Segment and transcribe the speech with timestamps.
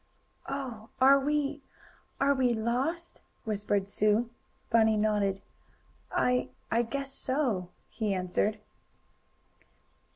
[0.49, 0.89] "Oh!
[0.99, 1.61] Are we
[2.19, 4.31] are we lost?" whispered Sue.
[4.71, 5.43] Bunny nodded.
[6.11, 8.57] "I I guess so," he answered.